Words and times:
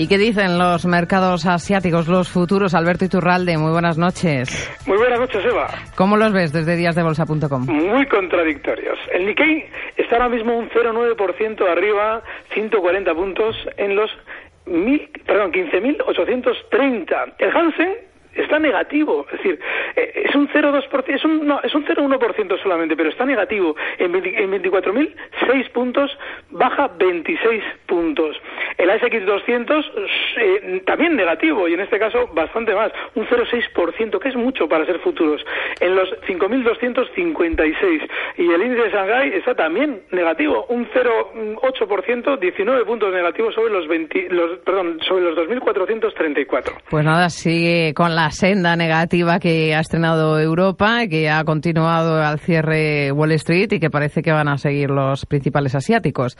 ¿Y 0.00 0.06
qué 0.06 0.16
dicen 0.16 0.58
los 0.58 0.86
mercados 0.86 1.44
asiáticos, 1.44 2.06
los 2.06 2.28
futuros? 2.28 2.72
Alberto 2.72 3.04
Iturralde, 3.04 3.58
muy 3.58 3.72
buenas 3.72 3.98
noches. 3.98 4.48
Muy 4.86 4.96
buenas 4.96 5.18
noches, 5.18 5.44
Eva. 5.44 5.66
¿Cómo 5.96 6.16
los 6.16 6.32
ves 6.32 6.52
desde 6.52 6.76
díasdebolsa.com? 6.76 7.66
Muy 7.66 8.06
contradictorios. 8.06 8.96
El 9.12 9.26
Nikkei 9.26 9.68
está 9.96 10.14
ahora 10.14 10.28
mismo 10.28 10.56
un 10.56 10.70
0,9% 10.70 11.68
arriba, 11.68 12.22
140 12.54 13.12
puntos 13.12 13.56
en 13.76 13.96
los 13.96 14.08
mil, 14.66 15.10
perdón, 15.26 15.50
15.830. 15.50 17.34
El 17.40 17.56
Hansen 17.56 17.96
está 18.42 18.58
negativo, 18.58 19.26
es 19.32 19.38
decir, 19.38 19.60
eh, 19.96 20.22
es 20.26 20.34
un 20.34 20.48
0,2%, 20.48 21.14
es 21.14 21.24
un, 21.24 21.46
no, 21.46 21.60
es 21.62 21.74
un 21.74 21.84
0,1% 21.84 22.62
solamente, 22.62 22.96
pero 22.96 23.10
está 23.10 23.24
negativo. 23.24 23.76
En, 23.98 24.12
24.000, 24.12 25.14
6 25.46 25.68
puntos, 25.70 26.16
baja 26.50 26.90
26 26.98 27.62
puntos. 27.86 28.36
El 28.76 28.90
ASX 28.90 29.26
200 29.26 29.92
eh, 30.36 30.82
también 30.86 31.16
negativo 31.16 31.68
y 31.68 31.74
en 31.74 31.80
este 31.80 31.98
caso 31.98 32.28
bastante 32.32 32.74
más, 32.74 32.92
un 33.14 33.26
0,6%, 33.26 34.18
que 34.18 34.28
es 34.28 34.36
mucho 34.36 34.68
para 34.68 34.86
ser 34.86 34.98
futuros. 35.00 35.44
En 35.80 35.96
los 35.96 36.08
5.256 36.26 38.08
y 38.38 38.50
el 38.50 38.62
índice 38.62 38.84
de 38.84 38.90
Shanghai 38.90 39.32
está 39.34 39.54
también 39.54 40.02
negativo, 40.10 40.66
un 40.68 40.88
0,8%, 40.90 42.38
19 42.38 42.84
puntos 42.84 43.12
negativos 43.12 43.54
sobre 43.54 43.72
los 43.72 43.88
20, 43.88 44.28
los, 44.30 44.58
perdón, 44.60 45.00
sobre 45.06 45.24
los 45.24 45.36
2.434. 45.36 46.72
Pues 46.88 47.04
nada, 47.04 47.28
sigue 47.30 47.92
con 47.94 48.14
la 48.14 48.27
senda 48.30 48.76
negativa 48.76 49.38
que 49.38 49.74
ha 49.74 49.80
estrenado 49.80 50.38
Europa, 50.38 51.06
que 51.08 51.28
ha 51.28 51.44
continuado 51.44 52.22
al 52.22 52.38
cierre 52.38 53.12
Wall 53.12 53.32
Street 53.32 53.72
y 53.72 53.80
que 53.80 53.90
parece 53.90 54.22
que 54.22 54.32
van 54.32 54.48
a 54.48 54.58
seguir 54.58 54.90
los 54.90 55.26
principales 55.26 55.74
asiáticos. 55.74 56.36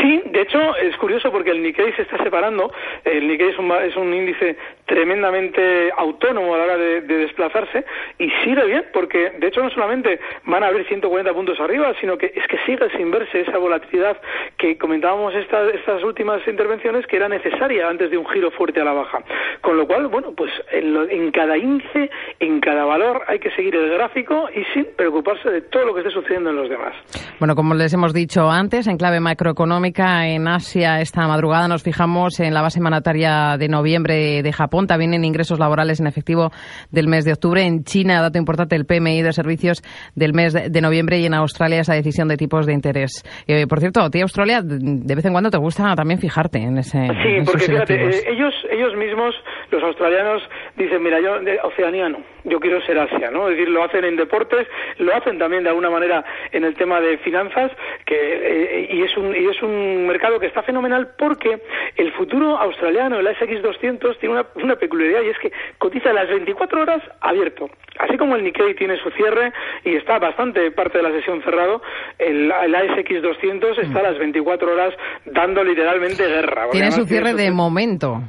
Sí, 0.00 0.22
de 0.26 0.42
hecho 0.42 0.76
es 0.76 0.96
curioso 0.96 1.30
porque 1.30 1.50
el 1.50 1.62
Nikkei 1.62 1.92
se 1.94 2.02
está 2.02 2.22
separando. 2.22 2.72
El 3.04 3.26
Nikkei 3.26 3.50
es 3.50 3.58
un, 3.58 3.72
es 3.72 3.96
un 3.96 4.12
índice 4.12 4.56
tremendamente 4.86 5.90
autónomo 5.96 6.54
a 6.54 6.58
la 6.58 6.64
hora 6.64 6.76
de, 6.76 7.00
desplazarse 7.02 7.84
y 8.18 8.30
sigue 8.44 8.64
bien 8.64 8.84
porque 8.92 9.32
de 9.38 9.48
hecho 9.48 9.62
no 9.62 9.70
solamente 9.70 10.20
van 10.44 10.62
a 10.62 10.68
abrir 10.68 10.86
140 10.86 11.32
puntos 11.34 11.60
arriba, 11.60 11.92
sino 12.00 12.16
que 12.16 12.32
es 12.34 12.46
que 12.46 12.58
sigue 12.66 12.88
sin 12.96 13.10
verse 13.10 13.40
esa 13.40 13.58
volatilidad 13.58 14.16
que 14.56 14.78
comentábamos 14.78 15.34
esta, 15.34 15.68
estas 15.70 16.02
últimas 16.02 16.46
intervenciones 16.46 17.06
que 17.06 17.16
era 17.16 17.28
necesaria 17.28 17.88
antes 17.88 18.10
de 18.10 18.18
un 18.18 18.26
giro 18.28 18.50
fuerte 18.50 18.80
a 18.80 18.84
la 18.84 18.92
baja. 18.92 19.22
Con 19.60 19.76
lo 19.76 19.86
cual, 19.86 20.08
bueno, 20.08 20.32
pues 20.36 20.50
en, 20.72 20.96
en 21.10 21.27
cada 21.30 21.56
índice, 21.56 22.10
en 22.40 22.60
cada 22.60 22.84
valor 22.84 23.22
hay 23.26 23.38
que 23.38 23.50
seguir 23.52 23.74
el 23.74 23.90
gráfico 23.90 24.48
y 24.54 24.64
sin 24.74 24.86
preocuparse 24.96 25.50
de 25.50 25.62
todo 25.62 25.86
lo 25.86 25.94
que 25.94 26.00
esté 26.00 26.12
sucediendo 26.12 26.50
en 26.50 26.56
los 26.56 26.68
demás. 26.68 26.94
Bueno, 27.38 27.54
como 27.54 27.74
les 27.74 27.92
hemos 27.94 28.12
dicho 28.12 28.50
antes, 28.50 28.86
en 28.86 28.96
clave 28.96 29.20
macroeconómica 29.20 30.26
en 30.28 30.48
Asia 30.48 31.00
esta 31.00 31.26
madrugada 31.26 31.68
nos 31.68 31.82
fijamos 31.82 32.40
en 32.40 32.54
la 32.54 32.62
base 32.62 32.80
monetaria 32.80 33.56
de 33.58 33.68
noviembre 33.68 34.42
de 34.42 34.52
Japón, 34.52 34.86
también 34.86 35.14
en 35.14 35.24
ingresos 35.24 35.58
laborales 35.58 36.00
en 36.00 36.06
efectivo 36.06 36.50
del 36.90 37.08
mes 37.08 37.24
de 37.24 37.32
octubre. 37.32 37.62
En 37.62 37.84
China, 37.84 38.20
dato 38.20 38.38
importante, 38.38 38.76
el 38.76 38.86
PMI 38.86 39.22
de 39.22 39.32
servicios 39.32 39.82
del 40.14 40.32
mes 40.32 40.52
de 40.52 40.80
noviembre 40.80 41.18
y 41.18 41.26
en 41.26 41.34
Australia 41.34 41.80
esa 41.80 41.94
decisión 41.94 42.28
de 42.28 42.36
tipos 42.36 42.66
de 42.66 42.72
interés. 42.72 43.22
Eh, 43.46 43.66
por 43.66 43.80
cierto, 43.80 44.00
a 44.00 44.10
ti 44.10 44.20
Australia 44.20 44.60
de 44.62 45.14
vez 45.14 45.24
en 45.24 45.32
cuando 45.32 45.50
te 45.50 45.58
gusta 45.58 45.94
también 45.94 46.20
fijarte 46.20 46.58
en 46.58 46.78
ese. 46.78 47.06
Sí, 47.22 47.44
porque 47.44 47.64
fíjate, 47.64 47.94
eh, 47.94 48.22
ellos, 48.28 48.54
ellos 48.70 48.94
mismos, 48.96 49.34
los 49.70 49.82
australianos, 49.82 50.42
dicen, 50.76 51.02
mira, 51.08 51.20
yo 51.20 51.40
de 51.40 51.58
Oceanía 51.62 52.08
no, 52.08 52.18
yo 52.44 52.60
quiero 52.60 52.82
ser 52.82 52.98
Asia, 52.98 53.30
¿no? 53.30 53.48
Es 53.48 53.56
decir, 53.56 53.70
lo 53.70 53.82
hacen 53.82 54.04
en 54.04 54.16
deportes, 54.16 54.66
lo 54.98 55.14
hacen 55.14 55.38
también 55.38 55.62
de 55.62 55.70
alguna 55.70 55.88
manera 55.88 56.22
en 56.52 56.64
el 56.64 56.74
tema 56.74 57.00
de 57.00 57.16
finanzas, 57.18 57.72
que 58.04 58.14
eh, 58.14 58.88
y 58.90 59.02
es 59.02 59.16
un 59.16 59.34
y 59.34 59.46
es 59.46 59.62
un 59.62 60.06
mercado 60.06 60.38
que 60.38 60.46
está 60.46 60.62
fenomenal 60.62 61.14
porque 61.18 61.60
el 61.96 62.12
futuro 62.12 62.58
australiano, 62.58 63.18
el 63.18 63.26
ASX 63.26 63.62
200 63.62 64.18
tiene 64.18 64.34
una, 64.34 64.46
una 64.56 64.76
peculiaridad 64.76 65.22
y 65.22 65.28
es 65.30 65.38
que 65.38 65.50
cotiza 65.78 66.12
las 66.12 66.28
24 66.28 66.82
horas 66.82 67.02
abierto. 67.20 67.70
Así 67.98 68.16
como 68.16 68.36
el 68.36 68.44
Nikkei 68.44 68.74
tiene 68.74 68.96
su 68.98 69.10
cierre 69.10 69.52
y 69.84 69.96
está 69.96 70.18
bastante 70.18 70.70
parte 70.72 70.98
de 70.98 71.04
la 71.04 71.10
sesión 71.10 71.42
cerrado, 71.42 71.80
el, 72.18 72.52
el 72.52 72.74
ASX 72.74 73.22
200 73.22 73.78
está 73.78 74.00
a 74.00 74.10
las 74.10 74.18
24 74.18 74.72
horas 74.72 74.94
dando 75.24 75.64
literalmente 75.64 76.26
guerra. 76.26 76.68
Tiene 76.70 76.92
su 76.92 77.04
cierre 77.06 77.32
de 77.32 77.50
momento. 77.50 78.20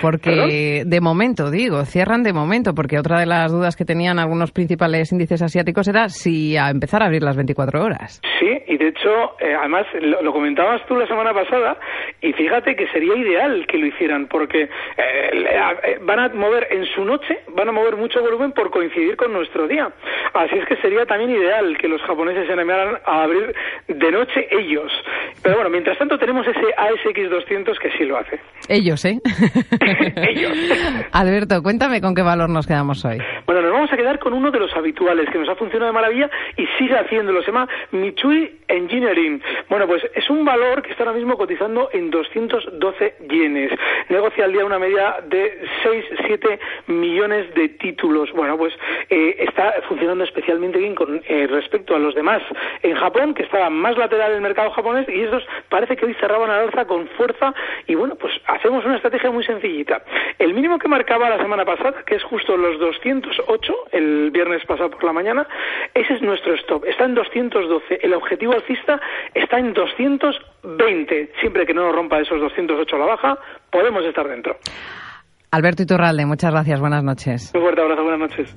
Porque 0.00 0.82
de 0.84 1.00
momento, 1.00 1.50
digo, 1.50 1.84
cierran 1.84 2.22
de 2.22 2.32
momento, 2.32 2.74
porque 2.74 2.98
otra 2.98 3.20
de 3.20 3.26
las 3.26 3.52
dudas 3.52 3.76
que 3.76 3.84
tenían 3.84 4.18
algunos 4.18 4.52
principales 4.52 5.12
índices 5.12 5.42
asiáticos 5.42 5.88
era 5.88 6.08
si 6.08 6.56
a 6.56 6.70
empezar 6.70 7.02
a 7.02 7.06
abrir 7.06 7.22
las 7.22 7.36
24 7.36 7.82
horas. 7.82 8.20
Sí, 8.38 8.50
y 8.66 8.76
de 8.76 8.88
hecho, 8.88 9.10
eh, 9.40 9.54
además, 9.58 9.86
lo, 10.00 10.32
comentabas 10.32 10.84
tú 10.86 10.94
la 10.96 11.06
semana 11.06 11.32
pasada, 11.32 11.76
y 12.24 12.32
fíjate 12.32 12.74
que 12.74 12.88
sería 12.88 13.14
ideal 13.14 13.66
que 13.66 13.76
lo 13.76 13.84
hicieran, 13.86 14.28
porque 14.28 14.62
eh, 14.62 14.68
eh, 14.96 15.98
van 16.00 16.18
a 16.18 16.28
mover 16.30 16.68
en 16.70 16.86
su 16.86 17.04
noche, 17.04 17.40
van 17.54 17.68
a 17.68 17.72
mover 17.72 17.96
mucho 17.96 18.22
volumen 18.22 18.52
por 18.52 18.70
coincidir 18.70 19.14
con 19.16 19.30
nuestro 19.30 19.68
día. 19.68 19.90
Así 20.32 20.56
es 20.56 20.64
que 20.64 20.76
sería 20.76 21.04
también 21.04 21.30
ideal 21.30 21.76
que 21.76 21.86
los 21.86 22.00
japoneses 22.00 22.46
se 22.46 22.52
animaran 22.54 22.96
a 23.04 23.24
abrir 23.24 23.54
de 23.88 24.10
noche 24.10 24.48
ellos. 24.50 24.90
Pero 25.42 25.56
bueno, 25.56 25.68
mientras 25.68 25.98
tanto 25.98 26.18
tenemos 26.18 26.46
ese 26.46 26.60
ASX 26.74 27.28
200 27.28 27.78
que 27.78 27.90
sí 27.98 28.06
lo 28.06 28.16
hace. 28.16 28.40
Ellos, 28.70 29.04
¿eh? 29.04 29.20
ellos. 30.16 30.56
Alberto, 31.12 31.62
cuéntame 31.62 32.00
con 32.00 32.14
qué 32.14 32.22
valor 32.22 32.48
nos 32.48 32.66
quedamos 32.66 33.04
hoy. 33.04 33.18
Bueno, 33.44 33.60
nos 33.60 33.70
vamos 33.70 33.92
a 33.92 33.96
quedar 33.98 34.18
con 34.18 34.32
uno 34.32 34.50
de 34.50 34.60
los 34.60 34.74
habituales 34.74 35.28
que 35.30 35.38
nos 35.38 35.48
ha 35.50 35.56
funcionado 35.56 35.90
de 35.90 35.94
maravilla 35.94 36.30
y 36.56 36.66
sigue 36.78 36.96
haciéndolo. 36.96 37.42
Se 37.42 37.48
llama 37.48 37.68
Mitsui 37.92 38.60
Engineering. 38.68 39.42
Bueno, 39.68 39.86
pues 39.86 40.02
es 40.14 40.30
un 40.30 40.42
valor 40.46 40.80
que 40.80 40.92
está 40.92 41.04
ahora 41.04 41.16
mismo 41.16 41.36
cotizando 41.36 41.90
en 41.92 42.13
212 42.14 43.14
yenes. 43.28 43.72
Negocia 44.08 44.44
al 44.44 44.52
día 44.52 44.64
una 44.64 44.78
media 44.78 45.16
de 45.26 45.60
6-7 45.82 46.58
millones 46.86 47.52
de 47.54 47.70
títulos. 47.70 48.30
Bueno, 48.32 48.56
pues 48.56 48.72
eh, 49.10 49.36
está 49.40 49.74
funcionando 49.88 50.22
especialmente 50.22 50.78
bien 50.78 50.94
con 50.94 51.20
eh, 51.26 51.48
respecto 51.48 51.96
a 51.96 51.98
los 51.98 52.14
demás. 52.14 52.40
En 52.82 52.94
Japón, 52.94 53.34
que 53.34 53.42
estaba 53.42 53.68
más 53.68 53.98
lateral 53.98 54.32
el 54.32 54.40
mercado 54.40 54.70
japonés, 54.70 55.08
y 55.08 55.22
estos 55.22 55.44
parece 55.68 55.96
que 55.96 56.06
hoy 56.06 56.14
cerraban 56.14 56.50
al 56.50 56.68
alza 56.68 56.86
con 56.86 57.08
fuerza. 57.08 57.52
Y 57.88 57.96
bueno, 57.96 58.14
pues 58.14 58.32
hacemos 58.46 58.84
una 58.84 58.96
estrategia 58.96 59.32
muy 59.32 59.44
sencillita. 59.44 60.04
El 60.38 60.54
mínimo 60.54 60.78
que 60.78 60.86
marcaba 60.86 61.28
la 61.28 61.38
semana 61.38 61.64
pasada, 61.64 62.04
que 62.06 62.14
es 62.14 62.22
justo 62.22 62.56
los 62.56 62.78
208, 62.78 63.74
el 63.90 64.30
viernes 64.30 64.64
pasado 64.66 64.90
por 64.90 65.02
la 65.02 65.12
mañana, 65.12 65.48
ese 65.94 66.14
es 66.14 66.22
nuestro 66.22 66.54
stop. 66.54 66.84
Está 66.84 67.06
en 67.06 67.14
212. 67.14 67.98
El 68.02 68.14
objetivo 68.14 68.52
alcista 68.52 69.00
está 69.34 69.58
en 69.58 69.74
220. 69.74 71.32
Siempre 71.40 71.66
que 71.66 71.74
no 71.74 71.82
nos 71.86 71.96
rompa 72.04 72.20
esos 72.20 72.40
208 72.40 72.96
a 72.96 72.98
la 72.98 73.06
baja, 73.06 73.38
podemos 73.70 74.04
estar 74.04 74.28
dentro. 74.28 74.56
Alberto 75.50 75.82
Iturralde, 75.82 76.26
muchas 76.26 76.50
gracias. 76.50 76.80
Buenas 76.80 77.02
noches. 77.02 77.52
Un 77.54 77.62
fuerte 77.62 77.80
abrazo. 77.80 78.02
Buenas 78.02 78.20
noches. 78.28 78.52